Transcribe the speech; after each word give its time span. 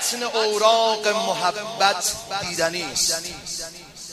متن 0.00 0.22
اوراق 0.22 1.08
محبت 1.08 2.12
دیدنی 2.40 2.82
است. 2.82 3.14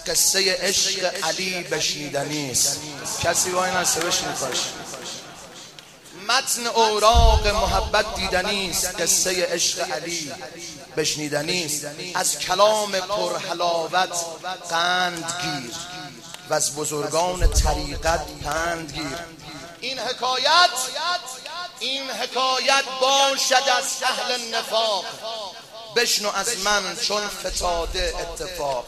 قصه 0.08 0.58
عشق 0.60 1.24
علی 1.24 1.64
بشنیدنی 1.64 2.52
است. 2.52 2.80
کسی 3.22 3.50
وای 3.50 3.72
نسته 3.72 4.00
بشنید 4.00 4.38
متن 6.28 6.68
اوراق 6.68 7.48
محبت 7.48 8.16
دیدنی 8.16 8.70
است. 8.70 9.02
قصه 9.02 9.46
عشق 9.46 9.92
علی 9.92 10.32
بشنیدنی 10.98 11.66
است. 11.66 11.86
از 12.16 12.40
کلام 12.40 12.92
پرحلاوت 12.92 14.16
قند 14.70 15.34
گیر 15.42 15.76
و 16.50 16.54
از 16.54 16.76
بزرگان 16.76 17.52
طریقت 17.52 18.26
پند 18.44 18.92
گیر 18.92 19.18
این 19.82 20.00
حکایت 20.00 20.70
این 21.80 22.10
حکایت 22.10 22.84
باشد 23.02 23.70
از 23.78 24.04
اهل 24.04 24.56
نفاق. 24.56 25.06
بشنو 25.98 26.32
از 26.36 26.58
من 26.58 26.96
چون 26.96 27.28
فتاده 27.28 28.14
اتفاق. 28.20 28.86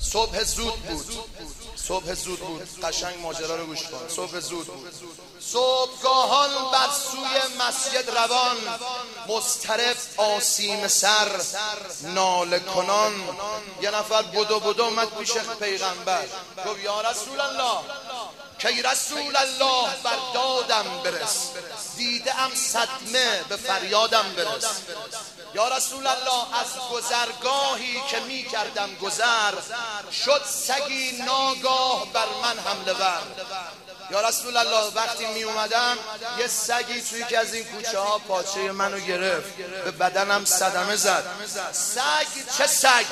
صبح 0.00 0.44
زود 0.44 0.74
بود. 0.74 1.06
صبح 1.76 2.14
زود 2.14 2.38
بود. 2.38 2.80
قشنگ 2.82 3.20
ماجرا 3.20 3.56
رو 3.56 3.66
گوش 3.66 3.82
کن. 3.82 4.08
صبح 4.16 4.40
زود 4.40 4.66
بود. 4.66 4.94
صبحگاهان 5.40 6.50
بر 6.72 6.88
سوی 7.10 7.56
مسجد 7.66 8.10
روان. 8.10 8.56
مسترب 9.28 9.96
آسیم 10.16 10.88
سر. 10.88 11.30
ناله 12.02 12.58
کنان. 12.58 13.12
یه 13.82 13.90
نفر 13.90 14.22
بدو 14.22 14.60
بدو 14.60 14.82
اومد 14.82 15.08
پیش 15.18 15.32
پیغمبر. 15.60 16.26
گفت 16.66 16.80
یا 16.84 17.00
رسول 17.00 17.40
الله. 17.40 17.78
کی 18.58 18.82
رسول 18.82 19.36
الله 19.36 19.94
بر 20.02 20.18
دادم 20.34 21.02
برس. 21.04 21.48
دیده 21.96 22.40
ام 22.40 22.54
صدمه 22.54 23.44
به 23.48 23.56
فریادم 23.56 24.32
برس. 24.36 24.64
یا 25.54 25.68
رسول 25.76 26.06
الله 26.06 26.60
از 26.60 26.78
گذرگاهی 26.92 28.00
که 28.10 28.20
می 28.20 28.42
کردم 28.42 28.94
گذر 28.94 29.54
شد 30.24 30.42
سگی 30.44 31.12
ناگاه 31.12 32.12
بر 32.12 32.26
من 32.42 32.58
حمله 32.58 32.92
ور. 32.92 33.22
یا 34.10 34.28
رسول 34.28 34.56
الله 34.56 34.92
وقتی 34.94 35.26
می 35.26 35.42
اومدم 35.42 35.98
یه 36.38 36.46
سگی 36.46 37.02
توی 37.02 37.24
که 37.24 37.38
از 37.38 37.54
این 37.54 37.64
کوچه 37.64 37.98
ها 37.98 38.18
پاچه 38.18 38.72
منو 38.72 38.98
گرفت. 38.98 39.56
به 39.84 39.90
بدنم 39.90 40.44
صدمه 40.44 40.96
زد. 40.96 41.24
سگ؟ 41.72 42.26
چه 42.58 42.66
سگ؟ 42.66 43.04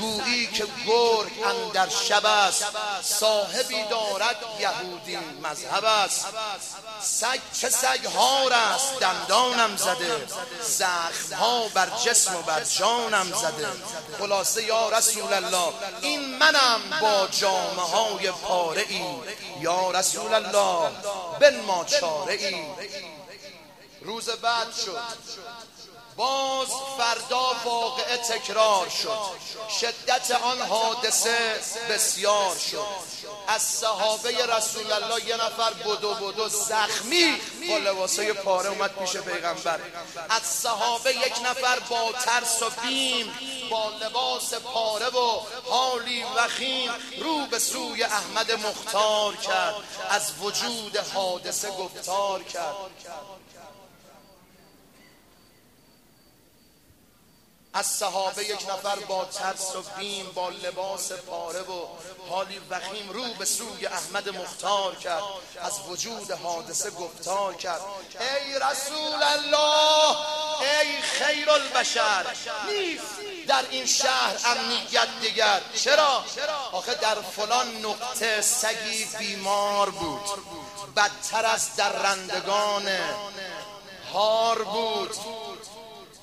گویی 0.00 0.46
که 0.46 0.66
گرگ 0.86 1.32
اندر 1.44 1.88
شب 1.88 2.26
است. 2.26 2.64
صاحبی 3.02 3.84
دارد 3.90 4.36
یهودی 4.60 5.18
مذهب 5.42 5.84
است. 5.84 6.26
سگ 7.02 7.40
چه 7.60 7.70
سگ 7.70 8.06
هار 8.06 8.52
است؟ 8.52 9.00
دندانم 9.00 9.76
زده. 9.76 10.26
زخم 10.62 11.34
ها 11.34 11.68
بر 11.68 11.88
جسم 12.04 12.36
و 12.36 12.42
بر 12.42 12.64
جانم 12.64 13.32
زده. 13.32 13.68
خلاصه 14.18 14.62
یا 14.62 14.88
رسول 14.88 15.32
الله 15.32 15.72
این 16.00 16.38
منم 16.38 16.80
با 17.00 17.28
جامعه 17.40 17.82
های 17.82 18.30
پاره 18.30 18.84
ای 18.88 19.02
یا 19.60 19.90
رسول 19.90 20.31
الله 20.32 20.90
بن 21.40 21.60
ما 21.60 21.84
چاره 21.84 22.34
ای. 22.34 22.64
روز 24.00 24.30
بعد 24.30 24.74
شد. 24.74 25.02
باز 26.16 26.68
فردا 26.98 27.56
واقعه 27.64 28.16
تکرار 28.16 28.88
شد. 28.88 29.18
شدت 29.80 30.30
آن 30.30 30.60
حادثه 30.60 31.60
بسیار 31.90 32.56
شد. 32.56 33.31
از 33.52 33.62
صحابه 33.62 34.46
رسول 34.46 34.92
الله 34.92 35.28
یه 35.28 35.36
نفر 35.36 35.70
بدو 35.72 36.14
بدو 36.14 36.48
زخمی 36.48 37.40
با 37.68 37.78
لباسای 37.78 38.32
پاره 38.32 38.68
اومد 38.68 38.90
پیش 38.98 39.16
پیغمبر. 39.16 39.80
از 40.30 40.42
صحابه 40.42 41.10
یک 41.10 41.34
نفر 41.44 41.78
با 41.78 42.12
ترس 42.12 42.62
و 42.62 42.70
بیم 42.82 43.32
با 43.70 43.90
لباس 43.90 44.54
پاره 44.54 45.06
و 45.06 45.40
حالی 45.70 46.24
وخیم 46.36 46.90
رو 47.20 47.46
به 47.46 47.58
سوی 47.58 48.02
احمد 48.02 48.52
مختار 48.52 49.36
کرد 49.36 49.74
از 50.10 50.32
وجود 50.40 50.96
حادثه 50.96 51.70
گفتار 51.70 52.42
کرد. 52.42 52.74
از 57.74 57.86
صحابه 57.86 58.44
یک 58.44 58.70
نفر 58.70 58.96
با 58.96 59.24
ترس 59.24 59.76
و 59.76 59.82
بیم 59.98 60.26
با 60.34 60.48
لباس 60.48 61.12
پاره 61.12 61.60
و 61.60 61.86
حالی 62.28 62.60
وخیم 62.70 63.10
رو 63.10 63.24
به 63.38 63.44
سوی 63.44 63.86
احمد 63.86 64.28
مختار 64.28 64.94
کرد. 64.94 65.22
از 65.60 65.72
وجود 65.88 66.30
حادثه 66.30 66.90
گفتار 66.90 67.54
کرد. 67.54 67.80
ای 68.20 68.54
رسول 68.54 69.22
الله 69.22 70.16
ای 70.60 71.02
خیر 71.02 71.50
البشر. 71.50 72.26
نیست 72.68 73.46
در 73.48 73.64
این 73.70 73.86
شهر 73.86 74.36
امنیت 74.44 75.08
دیگر. 75.20 75.60
چرا؟ 75.84 76.24
آخه 76.72 76.94
در 76.94 77.14
فلان 77.14 77.76
نقطه 77.76 78.40
سگی 78.40 79.04
بیمار 79.18 79.90
بود. 79.90 80.20
بدتر 80.96 81.46
از 81.46 81.76
درندگان 81.76 82.88
هار 84.12 84.64
بود. 84.64 85.16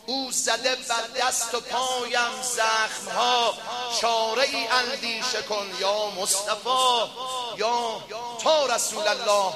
او 0.10 0.32
زده 0.32 0.76
بر 0.76 1.22
دست 1.22 1.56
و 1.56 1.60
پایم 1.60 2.42
زخم 2.42 3.16
ها 3.16 3.54
چاره 4.02 4.44
ای 4.44 4.68
اندیشه 4.68 5.42
کن 5.42 5.72
یا 5.80 6.10
مصطفی 6.10 7.10
یا 7.58 8.04
تا 8.44 8.66
رسول 8.66 9.08
الله. 9.08 9.54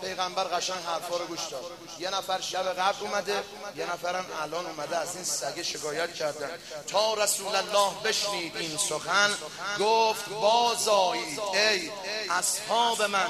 پیغمبر 0.00 0.44
قشنگ 0.44 0.84
حرفا 0.86 1.16
رو 1.16 1.26
گوش 1.26 1.40
داد. 1.50 1.64
یه 1.98 2.10
نفر 2.10 2.40
شب 2.40 2.72
قبل 2.72 3.06
اومده 3.06 3.44
یه 3.76 3.92
نفرم 3.92 4.26
الان 4.42 4.66
اومده 4.66 4.96
از 4.96 5.14
این 5.14 5.24
سگه 5.24 5.62
شکایت 5.62 6.14
کردن. 6.14 6.50
تا 6.86 7.14
رسول 7.14 7.54
الله 7.54 7.90
بشنید 8.04 8.56
این 8.56 8.78
سخن 8.78 9.34
گفت 9.80 10.28
بازایید 10.28 11.40
ای 11.40 11.90
اصحاب 12.30 13.02
من. 13.02 13.28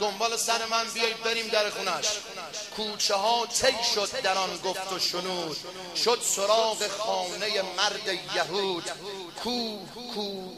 دنبال 0.00 0.36
سر 0.36 0.66
من 0.66 0.84
بیایید 0.84 1.22
بریم 1.22 1.48
در 1.48 1.70
خونش 1.70 2.06
کوچه 2.76 3.14
ها 3.14 3.46
تی 3.46 3.74
شد 3.94 4.20
در 4.20 4.38
آن 4.38 4.58
گفت 4.64 4.92
و 4.92 4.98
شنود. 4.98 5.56
شد 5.96 6.18
سراغ 6.22 6.88
خانه 6.88 7.62
مرد 7.62 8.08
یهود. 8.36 8.90
کو 9.44 9.78
کو 10.14 10.50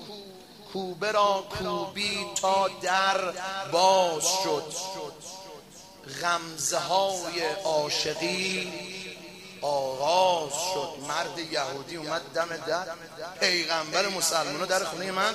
کوبه 0.73 1.13
را 1.13 1.45
کوبی 1.59 2.27
تا 2.41 2.69
در 2.83 3.33
باز 3.73 4.25
شد. 4.45 4.73
غمزه 6.23 6.79
های 6.79 7.53
عاشقی 7.65 8.73
آغاز 9.63 10.53
شد. 10.75 11.09
مرد 11.09 11.39
یهودی 11.39 11.97
اومد 11.97 12.23
دم 12.35 12.57
در. 12.67 12.87
پیغمبر 13.41 14.09
مسلمانو 14.09 14.67
در 14.67 14.85
خونه 14.85 15.11
من 15.11 15.35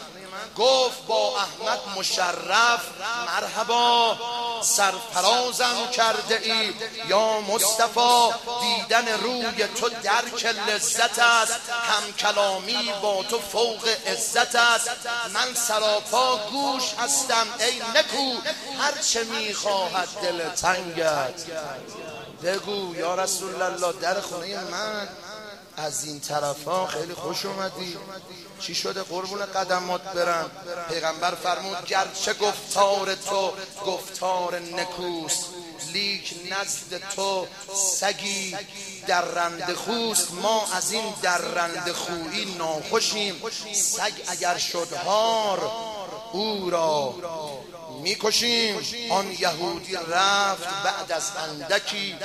گفت 0.58 1.06
با 1.08 1.38
احمد 1.38 1.80
مشرف 1.98 2.82
مرحبا. 3.28 4.18
سرفرازم 4.66 5.88
کرده 5.92 6.40
ای. 6.44 6.74
یا 7.10 7.42
مصطفی 7.42 8.30
دیدن 8.62 9.08
روی 9.08 9.68
تو 9.68 9.90
درک 9.90 10.46
لذت 10.46 11.20
است. 11.20 11.60
هم 11.70 12.14
کلامی 12.20 12.94
با 13.02 13.24
تو 13.24 13.40
فوق 13.40 13.88
عزت 14.08 14.56
است. 14.56 14.90
من 15.34 15.54
سراپا 15.54 16.38
گوش 16.38 16.84
هستم 17.00 17.48
ای 17.60 17.80
نکو. 17.96 18.34
هرچه 18.80 19.24
می‌خواهد 19.24 20.08
دل 20.22 20.50
تنگت. 20.50 21.44
بگو 22.44 22.96
یا 22.96 23.16
رسول 23.16 23.62
الله 23.62 23.94
در 24.02 24.22
خونه 24.22 24.60
من. 24.60 25.08
از 25.78 26.06
این 26.06 26.20
طرف 26.20 26.64
ها 26.64 26.88
خیلی 26.88 27.14
خوش 27.14 27.46
اومدی. 27.46 27.98
چی 28.60 28.76
شده 28.76 29.04
قربون 29.04 29.46
قدمات 29.46 30.02
برم 30.02 30.52
پیغمبر 30.90 31.36
فرمود 31.36 31.86
گرچه 31.86 32.34
گفتار 32.34 33.16
تو 33.16 33.54
گفتار 33.86 34.60
نکوست 34.60 35.46
لیک 35.94 36.36
نزد 36.52 37.10
تو 37.16 37.48
سگی 37.74 38.58
در 39.08 39.22
رند 39.22 39.74
خوست. 39.74 40.34
ما 40.34 40.68
از 40.74 40.92
این 40.92 41.14
در 41.22 41.38
رند 41.38 41.92
خویی 41.92 42.56
ناخوشیم. 42.58 43.42
سگ 43.74 44.14
اگر 44.28 44.58
شد 44.58 44.94
هار 44.94 45.72
او 46.32 46.70
را 46.70 47.16
می‌کشیم. 48.06 48.76
آن 49.12 49.32
یهودی 49.32 49.94
رفت 49.94 50.68
بعد 50.84 51.12
از 51.12 51.32
اندکی. 51.38 52.16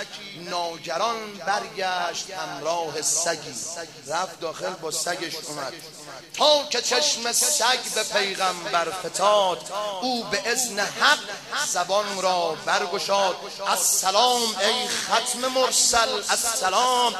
ناگران 0.51 1.33
برگشت 1.47 2.31
همراه 2.31 3.03
سگی. 3.03 3.55
رفت 4.07 4.41
داخل 4.41 4.71
با 4.71 4.91
سگش 4.91 5.35
اومد. 5.49 5.73
تا 6.35 6.65
که 6.71 6.83
چشم 6.83 7.33
سگ 7.33 7.79
به 7.95 8.03
پیغمبر 8.03 8.91
فتاد 8.91 9.73
او 10.03 10.25
به 10.25 10.49
ازن 10.49 10.79
حق 10.81 11.19
زبان 11.67 12.23
را 12.23 12.57
برگشاد. 12.67 13.37
السلام 13.67 14.43
ای 14.43 14.89
ختم 14.89 15.49
مرسل 15.49 16.23
السلام. 16.29 17.15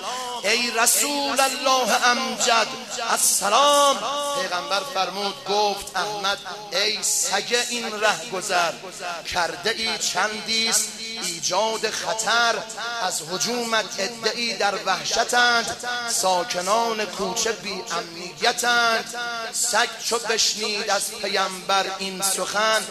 ای 0.45 0.71
رسول 0.71 1.41
الله 1.41 2.07
امجد 2.07 2.67
السلام. 3.11 3.97
پیغمبر 4.43 4.81
فرمود 4.95 5.35
گفت 5.45 5.97
احمد 5.97 6.39
ای 6.73 6.99
سگ 7.03 7.57
این 7.71 8.01
ره 8.01 8.31
گذر 8.33 8.73
کرده 9.35 9.71
ای 9.71 9.99
چندیست؟ 9.99 10.89
ایجاد 11.23 11.91
خطر 11.91 12.55
از 13.03 13.23
حجومت 13.23 13.85
ادعی 13.99 14.57
در 14.57 14.75
وحشتند. 14.87 15.77
ساکنان 16.11 17.05
کوچه 17.05 17.53
بی 17.53 17.83
امنیتند. 17.93 19.15
سگ 19.53 19.89
چو 20.05 20.19
بشنید 20.19 20.91
از 20.91 21.11
پیمبر 21.23 21.87
این 21.99 22.23
سخن 22.23 22.83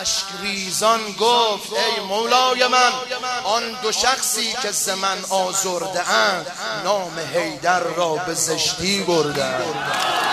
اشک 0.00 0.24
ریزان 0.40 1.12
گفت 1.12 1.72
ای 1.72 2.04
مولای 2.04 2.66
من 2.66 2.92
آن 3.44 3.62
دو 3.82 3.92
شخصی 3.92 4.52
که 4.62 4.70
زمن 4.70 5.24
آزرده 5.30 6.10
اند 6.10 6.46
نام 6.84 7.18
حیدر 7.34 7.80
را 7.80 8.14
به 8.14 8.34
زشتی 8.34 9.00
بردند 9.02 10.31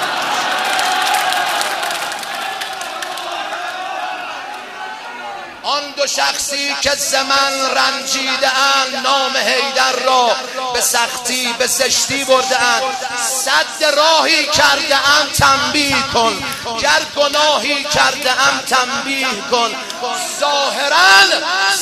دو 5.99 6.07
شخصی 6.07 6.75
که 6.81 6.91
زمن 6.95 7.75
رنجیده 7.75 8.57
اند 8.57 8.95
نام 9.07 9.37
حیدر 9.37 9.91
را 9.91 10.35
به 10.73 10.81
سختی 10.81 11.53
به 11.53 11.67
زشتی 11.67 12.23
برده 12.23 12.61
اند. 12.61 12.83
صد 13.45 13.83
راهی 13.83 14.45
کرده 14.45 14.95
ام 14.95 15.27
تنبیه 15.39 16.01
کن. 16.13 16.43
گر 16.81 17.01
گناهی 17.15 17.83
کرده 17.83 18.31
ام 18.31 18.59
تنبیه 18.59 19.27
کن. 19.51 19.75
ظاهرا 20.39 20.97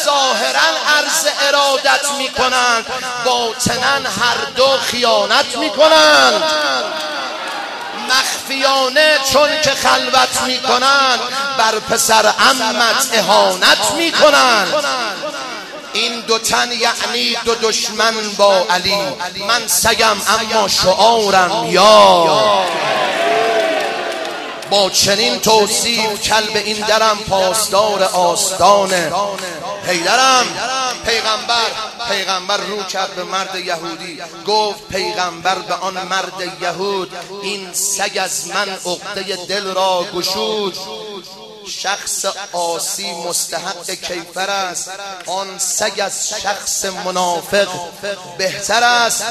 ظاهرا 0.05 0.69
عرض 0.97 1.27
ارادت 1.47 2.11
می‌کنند. 2.17 2.85
باطنا 3.25 4.09
هر 4.09 4.45
دو 4.55 4.77
خیانت 4.77 5.57
می‌کنند. 5.57 6.43
مخفیانه 8.09 9.17
چون 9.33 9.49
که 9.63 9.69
خلوت 9.69 10.41
می‌کنند 10.47 11.19
بر 11.57 11.79
پسر 11.79 12.25
امت 12.25 13.09
اهانت 13.13 13.91
می‌کنند 13.97 14.73
این 15.93 16.19
دو 16.19 16.39
تن 16.39 16.71
یعنی 16.71 17.37
دو 17.45 17.55
دشمن 17.55 18.13
با 18.37 18.65
علی. 18.69 18.95
من 19.47 19.67
سگم 19.67 20.17
اما 20.27 20.67
شعارم 20.67 21.65
یا. 21.69 22.65
با 24.69 24.89
چنین 24.89 25.39
توصیف 25.39 26.21
کلب 26.21 26.55
این 26.55 26.85
درم 26.85 27.17
پاسدار 27.29 28.03
آستانه. 28.03 29.11
حیدرم 29.87 30.45
پیغمبر 31.07 31.71
پیغمبر 32.09 32.57
رو 32.57 32.83
کرد 32.83 33.15
به 33.15 33.23
مرد 33.23 33.55
یهودی. 33.55 34.19
گفت 34.47 34.87
پیغمبر 34.87 35.55
به 35.59 35.73
آن 35.73 35.93
مرد 35.93 36.61
یهود 36.61 37.11
این 37.41 37.73
سگ 37.73 38.17
از 38.21 38.47
من 38.47 38.69
عقده 38.69 39.45
دل 39.45 39.73
را 39.73 40.05
گشود. 40.15 40.73
شخص 41.67 42.25
آسی 42.53 43.13
مستحق 43.13 43.89
کیفر 43.89 44.49
است. 44.49 44.91
آن 45.25 45.59
سگ 45.59 46.01
از 46.05 46.29
شخص 46.29 46.85
منافق 46.85 47.67
بهتر 48.37 48.83
است. 48.83 49.23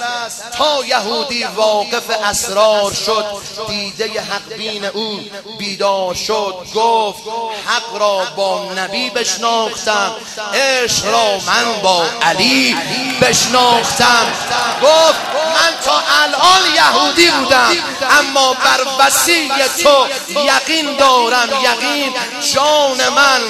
تا 0.59 0.85
یهودی 0.85 1.45
واقف 1.45 2.11
اسرار 2.25 2.93
شد 2.93 3.25
دیده 3.69 4.21
حق 4.21 4.53
بین 4.57 4.85
او 4.85 5.21
بیدار 5.59 6.15
شد. 6.15 6.55
گفت 6.75 7.23
حق 7.67 7.97
را 7.97 8.25
با 8.37 8.73
نبی 8.77 9.11
بشناختم 9.11 10.15
عشق 10.55 11.07
را 11.07 11.39
من 11.39 11.83
با 11.83 12.07
علی 12.23 12.77
بشناختم. 13.21 14.27
گفت 14.83 15.21
من 15.35 15.73
تا 15.85 16.03
الان 16.23 16.75
یهودی 16.75 17.31
بودم 17.31 17.71
اما 18.11 18.55
بر 18.55 19.07
وسیع 19.07 19.67
تو 19.67 20.07
یقین 20.31 20.97
دارم. 20.97 21.49
یقین 21.63 22.15
جان 22.55 23.09
من 23.09 23.41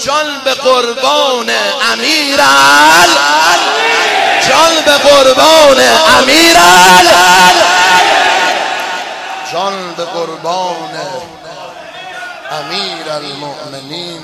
جان 0.00 0.40
به 0.44 0.54
قربان 0.54 1.50
امیرال. 1.92 3.10
جان 4.48 4.74
به 4.84 4.92
قربان 4.92 5.80
امیرال. 6.18 7.06
جان 9.52 9.94
به 9.94 10.04
قربان 10.04 10.94
امیر 12.50 13.10
المؤمنین 13.10 14.22